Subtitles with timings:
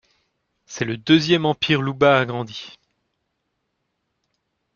[0.65, 2.79] C'est le deuxième empire Luba agrandi.